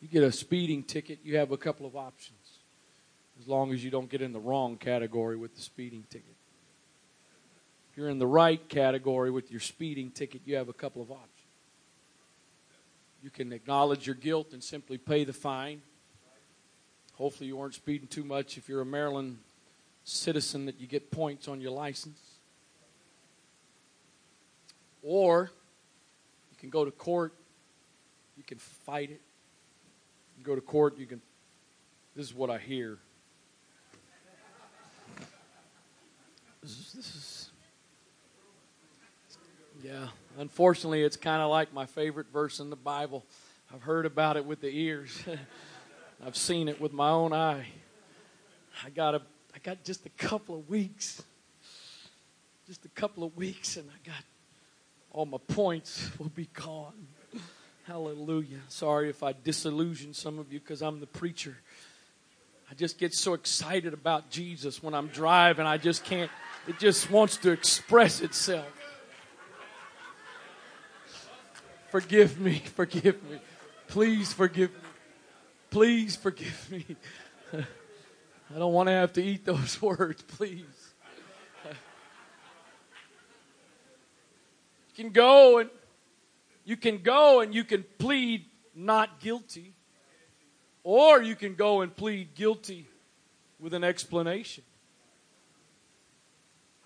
[0.00, 2.38] You get a speeding ticket, you have a couple of options.
[3.40, 6.34] As long as you don't get in the wrong category with the speeding ticket.
[7.90, 11.10] If you're in the right category with your speeding ticket, you have a couple of
[11.10, 11.32] options.
[13.22, 15.82] You can acknowledge your guilt and simply pay the fine.
[17.14, 19.38] Hopefully, you weren't speeding too much if you're a Maryland
[20.04, 22.20] citizen that you get points on your license.
[25.02, 25.50] Or
[26.50, 27.34] you can go to court,
[28.36, 29.20] you can fight it,
[30.38, 31.20] you go to court, you can.
[32.14, 32.98] This is what I hear.
[36.62, 37.50] This is, this is
[39.82, 40.08] yeah.
[40.38, 43.24] Unfortunately, it's kind of like my favorite verse in the Bible.
[43.72, 45.22] I've heard about it with the ears.
[46.24, 47.66] I've seen it with my own eye.
[48.84, 49.22] I got a,
[49.54, 51.22] I got just a couple of weeks.
[52.66, 54.22] Just a couple of weeks, and I got
[55.10, 57.06] all my points will be gone.
[57.88, 58.58] Hallelujah.
[58.68, 61.56] Sorry if I disillusion some of you because I'm the preacher.
[62.70, 65.64] I just get so excited about Jesus when I'm driving.
[65.64, 66.30] I just can't,
[66.66, 68.66] it just wants to express itself.
[71.90, 73.38] Forgive me, forgive me.
[73.86, 74.80] Please forgive me.
[75.70, 76.84] Please forgive me.
[77.54, 80.92] I don't want to have to eat those words, please.
[84.94, 85.70] You can go and
[86.68, 88.44] you can go and you can plead
[88.74, 89.72] not guilty,
[90.84, 92.86] or you can go and plead guilty
[93.58, 94.64] with an explanation.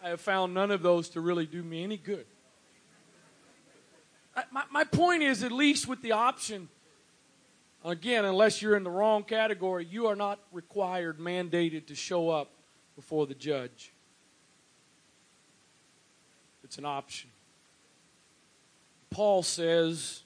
[0.01, 2.27] I have found none of those to really do me any good.
[4.53, 6.69] My, my point is, at least with the option,
[7.85, 12.53] again, unless you're in the wrong category, you are not required, mandated to show up
[12.95, 13.93] before the judge.
[16.63, 17.32] it's an option.
[19.13, 20.23] Paul says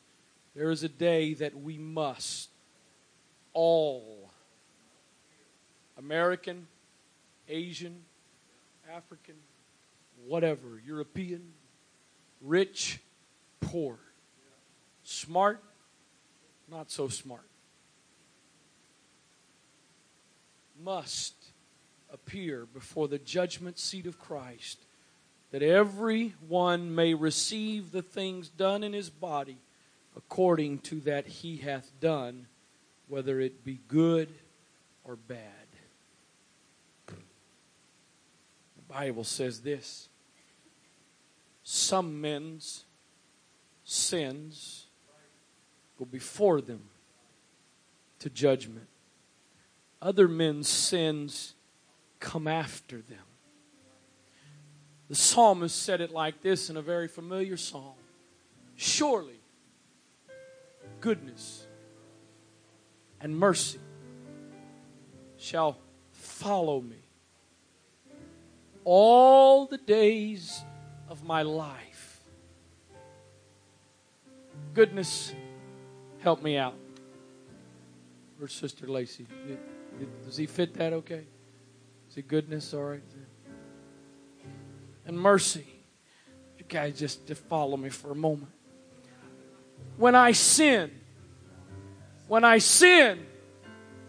[0.54, 2.48] there is a day that we must
[3.52, 4.30] all
[5.98, 6.66] American,
[7.48, 8.02] Asian,
[8.94, 9.34] African,
[10.24, 11.52] whatever, European,
[12.40, 13.00] rich,
[13.60, 13.98] poor,
[15.02, 15.62] smart,
[16.70, 17.48] not so smart,
[20.82, 21.34] must
[22.12, 24.85] appear before the judgment seat of Christ,
[25.56, 29.56] that every one may receive the things done in his body
[30.14, 32.46] according to that he hath done,
[33.08, 34.28] whether it be good
[35.02, 35.40] or bad.
[37.06, 37.14] The
[38.86, 40.10] Bible says this
[41.64, 42.84] some men's
[43.82, 44.84] sins
[45.98, 46.82] go before them
[48.18, 48.88] to judgment.
[50.02, 51.54] Other men's sins
[52.20, 53.24] come after them.
[55.08, 57.94] The psalmist said it like this in a very familiar psalm
[58.76, 59.40] Surely,
[61.00, 61.66] goodness
[63.20, 63.80] and mercy
[65.38, 65.78] shall
[66.12, 66.98] follow me
[68.84, 70.62] all the days
[71.08, 72.20] of my life.
[74.74, 75.32] Goodness,
[76.18, 76.74] help me out.
[78.38, 79.26] Where's Sister Lacey?
[80.24, 81.24] Does he fit that okay?
[82.10, 83.02] Is it goodness all right?
[85.06, 85.66] And mercy.
[86.58, 88.50] You guys just, follow me for a moment.
[89.96, 90.90] When I sin,
[92.28, 93.24] when I sin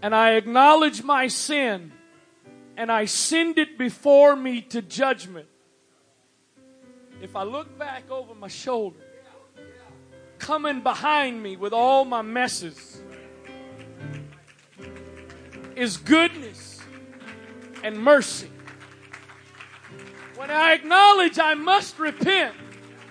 [0.02, 1.91] and I acknowledge my sin
[2.76, 5.48] and I send it before me to judgment,
[7.22, 9.00] if I look back over my shoulder,
[10.39, 13.02] coming behind me with all my messes,
[15.76, 16.82] is goodness
[17.84, 18.50] and mercy.
[20.38, 22.54] When I acknowledge I must repent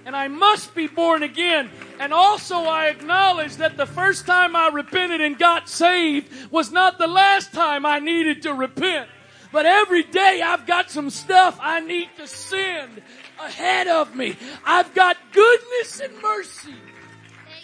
[0.05, 1.69] and I must be born again,
[1.99, 6.99] and also I acknowledge that the first time I repented and got saved was not
[6.99, 9.09] the last time I needed to repent.
[9.51, 13.03] But every day I've got some stuff I need to send
[13.41, 14.37] ahead of me.
[14.65, 16.75] I've got goodness and mercy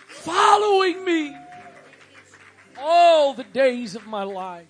[0.09, 1.37] following me
[2.81, 4.67] all the days of my life.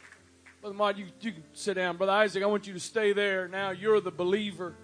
[0.61, 1.97] Brother Mott, you, you can sit down.
[1.97, 3.49] Brother Isaac, I want you to stay there.
[3.49, 4.77] Now you're the believer.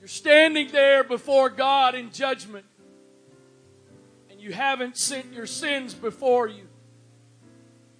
[0.00, 2.64] You're standing there before God in judgment.
[4.30, 6.66] And you haven't sent your sins before you.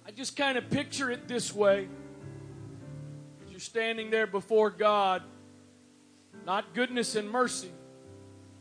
[0.05, 1.87] I just kind of picture it this way.
[3.49, 5.21] You're standing there before God
[6.45, 7.71] not goodness and mercy,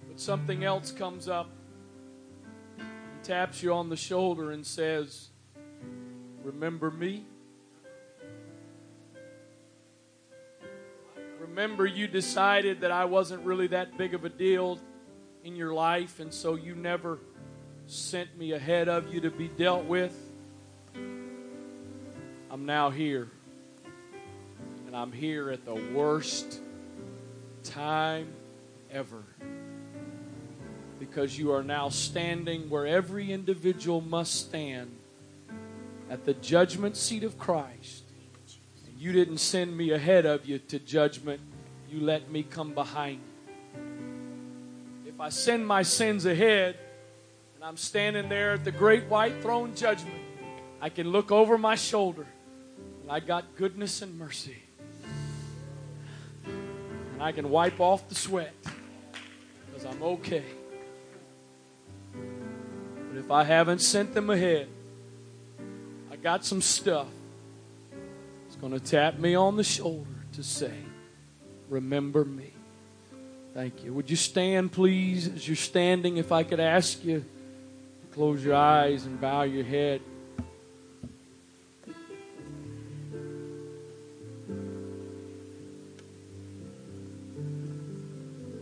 [0.07, 1.51] but something else comes up
[2.79, 2.87] and
[3.23, 5.31] taps you on the shoulder and says,
[6.43, 7.25] Remember me?
[11.41, 14.79] Remember, you decided that I wasn't really that big of a deal
[15.43, 17.19] in your life, and so you never
[17.87, 20.15] sent me ahead of you to be dealt with.
[22.51, 23.31] I'm now here.
[24.87, 26.61] And I'm here at the worst
[27.65, 28.29] time
[28.93, 29.23] ever.
[30.99, 34.95] Because you are now standing where every individual must stand
[36.11, 38.10] at the judgment seat of Christ.
[39.01, 41.41] You didn't send me ahead of you to judgment,
[41.89, 43.23] you let me come behind.
[45.07, 46.77] If I send my sins ahead
[47.55, 50.21] and I'm standing there at the great white throne judgment,
[50.83, 52.27] I can look over my shoulder
[53.01, 54.59] and I got goodness and mercy
[56.45, 58.53] and I can wipe off the sweat
[59.65, 60.45] because I'm okay.
[63.09, 64.69] But if I haven't sent them ahead,
[66.13, 67.07] I got some stuff.
[68.61, 70.75] Going to tap me on the shoulder to say,
[71.71, 72.53] Remember me.
[73.55, 73.95] Thank you.
[73.95, 76.19] Would you stand, please, as you're standing?
[76.19, 80.03] If I could ask you to close your eyes and bow your head.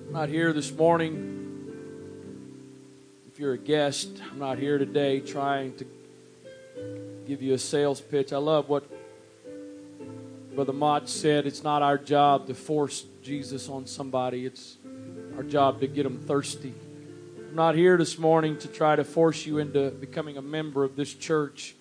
[0.07, 1.35] I'm not here this morning.
[3.33, 5.87] If you're a guest, I'm not here today trying to
[7.27, 8.33] give you a sales pitch.
[8.33, 8.98] I love what
[10.59, 11.47] Brother Mott said.
[11.47, 14.77] It's not our job to force Jesus on somebody, it's
[15.37, 16.75] our job to get them thirsty.
[17.49, 20.97] I'm not here this morning to try to force you into becoming a member of
[20.97, 21.77] this church.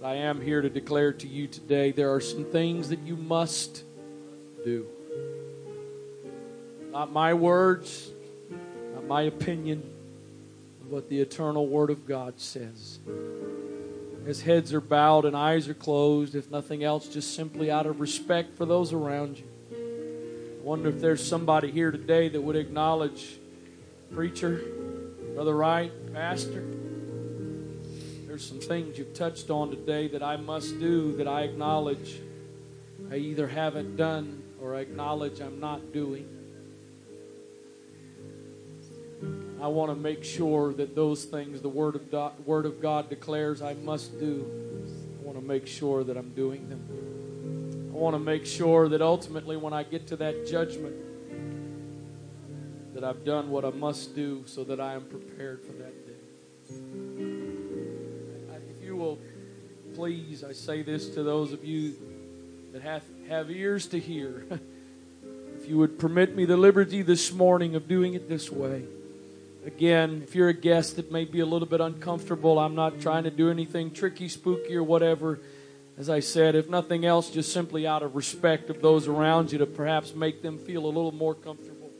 [0.00, 3.16] But I am here to declare to you today there are some things that you
[3.16, 3.84] must
[4.64, 4.84] do.
[6.90, 8.10] Not my words,
[8.94, 9.80] not my opinion,
[10.90, 12.98] but the eternal Word of God says.
[14.26, 18.00] As heads are bowed and eyes are closed, if nothing else, just simply out of
[18.00, 20.60] respect for those around you.
[20.62, 23.36] wonder if there's somebody here today that would acknowledge
[24.14, 24.62] preacher,
[25.34, 26.64] Brother Wright, Pastor.
[28.26, 32.18] There's some things you've touched on today that I must do that I acknowledge
[33.10, 36.33] I either haven't done or I acknowledge I'm not doing.
[39.64, 43.62] I want to make sure that those things the Word of, Word of God declares
[43.62, 44.44] I must do,
[45.18, 47.90] I want to make sure that I'm doing them.
[47.90, 50.94] I want to make sure that ultimately when I get to that judgment,
[52.92, 56.12] that I've done what I must do so that I am prepared for that day.
[58.76, 59.18] If you will
[59.94, 61.94] please, I say this to those of you
[62.74, 64.44] that have, have ears to hear.
[65.58, 68.84] if you would permit me the liberty this morning of doing it this way.
[69.66, 73.24] Again, if you're a guest that may be a little bit uncomfortable, I'm not trying
[73.24, 75.40] to do anything tricky, spooky, or whatever.
[75.96, 79.58] As I said, if nothing else, just simply out of respect of those around you
[79.58, 81.90] to perhaps make them feel a little more comfortable.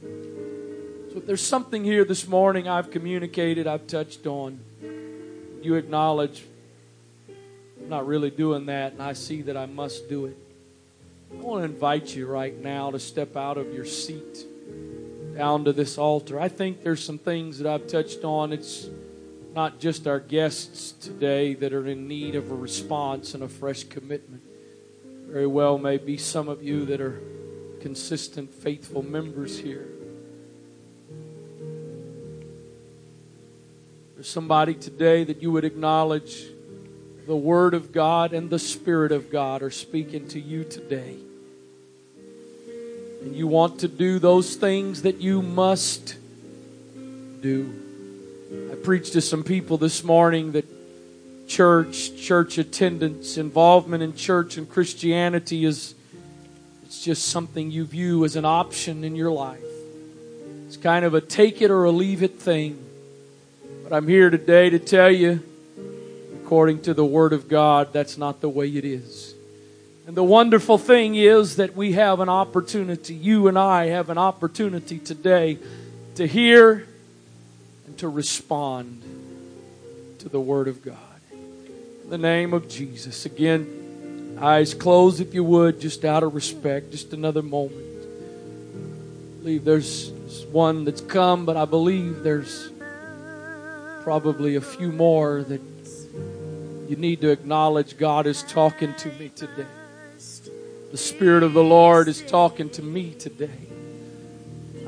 [0.00, 4.60] So if there's something here this morning I've communicated, I've touched on,
[5.60, 6.44] you acknowledge
[7.82, 10.36] I'm not really doing that, and I see that I must do it.
[11.32, 14.46] I want to invite you right now to step out of your seat
[15.36, 16.38] down to this altar.
[16.38, 18.52] I think there's some things that I've touched on.
[18.52, 18.88] It's
[19.54, 23.84] not just our guests today that are in need of a response and a fresh
[23.84, 24.42] commitment.
[25.26, 27.20] Very well, may be some of you that are
[27.80, 29.88] consistent, faithful members here.
[34.14, 36.46] There's somebody today that you would acknowledge
[37.26, 41.16] the Word of God and the Spirit of God are speaking to you today.
[43.24, 46.16] And you want to do those things that you must
[47.40, 47.72] do.
[48.70, 50.66] I preached to some people this morning that
[51.48, 55.94] church, church attendance, involvement in church and Christianity is
[56.84, 59.60] it's just something you view as an option in your life.
[60.66, 62.78] It's kind of a take it or a leave it thing.
[63.82, 65.42] But I'm here today to tell you,
[66.34, 69.31] according to the Word of God, that's not the way it is.
[70.04, 74.18] And the wonderful thing is that we have an opportunity, you and I have an
[74.18, 75.58] opportunity today
[76.16, 76.88] to hear
[77.86, 79.02] and to respond
[80.18, 80.96] to the Word of God.
[81.32, 83.26] In the name of Jesus.
[83.26, 87.80] Again, eyes closed if you would, just out of respect, just another moment.
[87.80, 90.10] I believe there's
[90.50, 92.70] one that's come, but I believe there's
[94.02, 95.60] probably a few more that
[96.88, 99.66] you need to acknowledge God is talking to me today.
[100.92, 103.48] The Spirit of the Lord is talking to me today.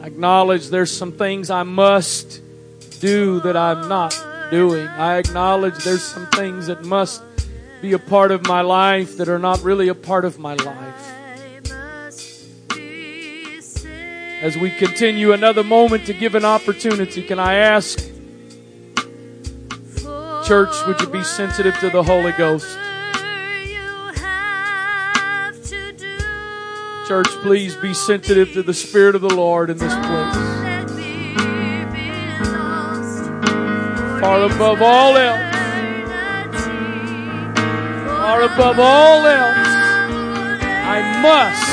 [0.02, 2.42] I acknowledge there's some things I must
[3.00, 4.14] do that I'm not
[4.50, 4.86] doing.
[4.86, 7.22] I acknowledge there's some things that must
[7.80, 11.11] be a part of my life that are not really a part of my life.
[14.42, 17.98] As we continue another moment to give an opportunity, can I ask
[20.46, 22.76] Church, would you be sensitive to the Holy Ghost?
[27.07, 30.34] Church, please be sensitive to the Spirit of the Lord in this place.
[34.22, 35.55] Far above all else,
[38.07, 39.68] far above all else,
[40.86, 41.68] I must,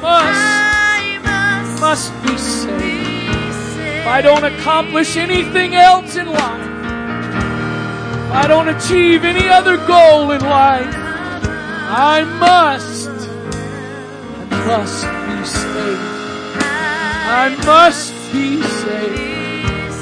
[0.00, 2.80] must, must be saved.
[4.00, 6.70] If I don't accomplish anything else in life,
[8.32, 10.94] I don't achieve any other goal in life,
[11.94, 12.91] I must,
[14.78, 16.00] must be saved.
[17.44, 20.00] I must be saved.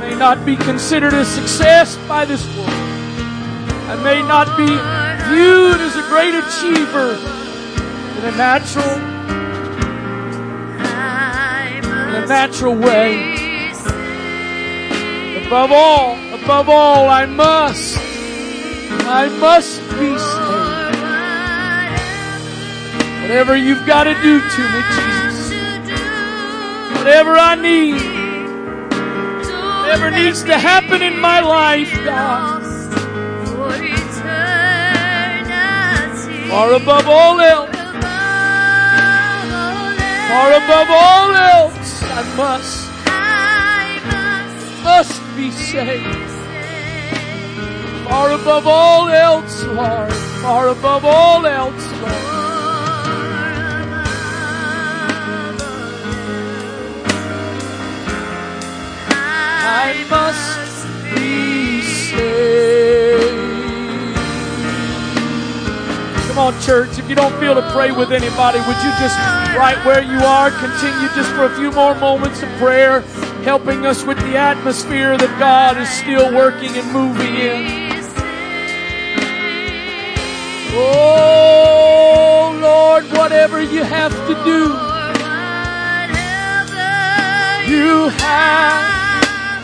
[0.00, 2.68] May not be considered a success by this world.
[3.92, 4.70] I may not be
[5.30, 7.12] viewed as a great achiever
[8.18, 8.94] in a natural,
[12.08, 13.08] in a natural way.
[15.46, 17.96] Above all, above all, I must,
[19.08, 20.49] I must be saved.
[23.30, 25.52] Whatever you've got to do to me, Jesus.
[26.98, 27.94] Whatever I need,
[29.82, 32.60] whatever needs to happen in my life, God.
[36.50, 37.76] Far above all else,
[40.26, 42.90] far above all else, I must,
[44.82, 46.30] must be saved.
[48.08, 50.12] Far above all else, Lord.
[50.42, 51.89] Far above all else,
[59.82, 63.30] I must be saved.
[66.28, 66.98] Come on, church.
[66.98, 69.16] If you don't feel to pray with anybody, would you just,
[69.56, 73.00] right where you are, continue just for a few more moments of prayer,
[73.42, 77.80] helping us with the atmosphere that God is still working and moving in.
[80.76, 84.76] Oh, Lord, whatever you have to do,
[87.72, 88.99] you have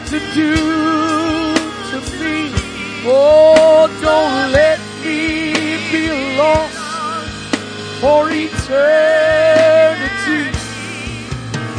[0.06, 0.54] to do
[1.90, 2.52] to me.
[3.08, 6.78] Oh, don't let me be lost
[8.00, 8.82] for eternity,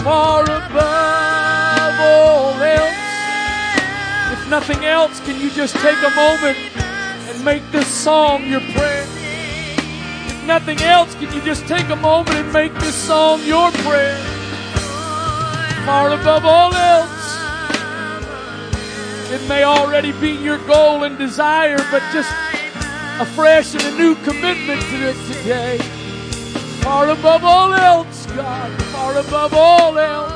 [0.04, 2.96] far above all else.
[4.34, 6.58] If nothing else, can you just take a moment
[7.30, 9.06] and make this song your prayer?
[10.28, 14.18] If nothing else, can you just take a moment and make this song your prayer?
[15.86, 17.16] Far above all else.
[19.30, 22.32] It may already be your goal and desire, but just
[23.20, 25.78] a fresh and a new commitment to it today.
[26.82, 28.72] Far above all else, God.
[28.94, 30.34] Far above all else.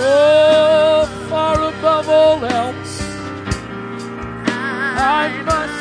[0.00, 3.02] Oh, far above all else.
[4.46, 5.77] I must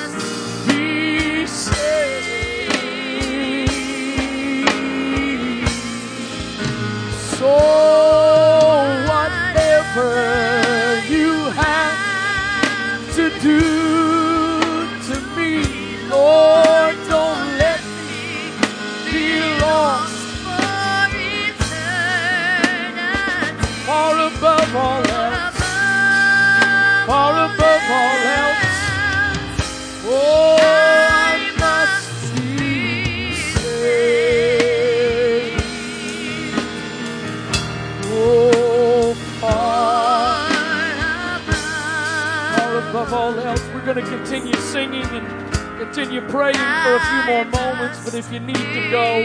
[43.94, 48.04] going to continue singing and continue praying for a few more moments.
[48.04, 49.20] But if you need to go,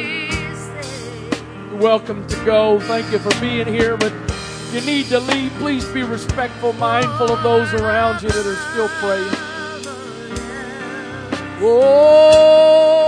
[1.69, 2.79] you're welcome to go.
[2.79, 3.97] Thank you for being here.
[3.97, 8.47] But if you need to leave, please be respectful, mindful of those around you that
[8.47, 9.35] are still praying.
[11.61, 13.02] Oh,